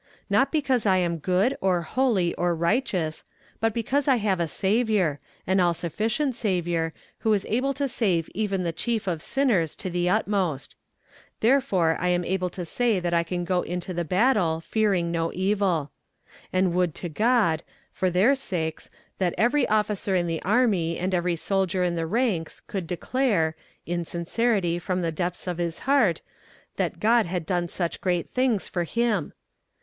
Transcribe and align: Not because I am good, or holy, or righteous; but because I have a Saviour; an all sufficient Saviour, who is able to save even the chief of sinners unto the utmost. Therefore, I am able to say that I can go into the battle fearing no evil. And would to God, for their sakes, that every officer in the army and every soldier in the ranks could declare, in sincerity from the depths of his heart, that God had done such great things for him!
Not 0.31 0.51
because 0.51 0.87
I 0.87 0.97
am 0.97 1.17
good, 1.19 1.55
or 1.61 1.83
holy, 1.83 2.33
or 2.33 2.55
righteous; 2.55 3.23
but 3.59 3.71
because 3.71 4.07
I 4.07 4.15
have 4.15 4.39
a 4.39 4.47
Saviour; 4.47 5.19
an 5.45 5.59
all 5.59 5.75
sufficient 5.75 6.33
Saviour, 6.35 6.91
who 7.19 7.31
is 7.33 7.45
able 7.47 7.71
to 7.75 7.87
save 7.87 8.27
even 8.33 8.63
the 8.63 8.73
chief 8.73 9.05
of 9.05 9.21
sinners 9.21 9.75
unto 9.75 9.91
the 9.91 10.09
utmost. 10.09 10.75
Therefore, 11.39 11.97
I 11.99 12.07
am 12.07 12.25
able 12.25 12.49
to 12.49 12.65
say 12.65 12.99
that 12.99 13.13
I 13.13 13.21
can 13.21 13.45
go 13.45 13.61
into 13.61 13.93
the 13.93 14.03
battle 14.03 14.59
fearing 14.59 15.11
no 15.11 15.31
evil. 15.33 15.91
And 16.51 16.73
would 16.73 16.95
to 16.95 17.07
God, 17.07 17.61
for 17.91 18.09
their 18.09 18.33
sakes, 18.33 18.89
that 19.19 19.35
every 19.37 19.67
officer 19.69 20.15
in 20.15 20.25
the 20.25 20.41
army 20.41 20.97
and 20.97 21.13
every 21.13 21.35
soldier 21.35 21.83
in 21.83 21.93
the 21.93 22.07
ranks 22.07 22.59
could 22.61 22.87
declare, 22.87 23.55
in 23.85 24.03
sincerity 24.03 24.79
from 24.79 25.03
the 25.03 25.11
depths 25.11 25.45
of 25.45 25.59
his 25.59 25.81
heart, 25.81 26.21
that 26.77 26.99
God 26.99 27.27
had 27.27 27.45
done 27.45 27.67
such 27.67 28.01
great 28.01 28.31
things 28.31 28.67
for 28.67 28.83
him! 28.83 29.33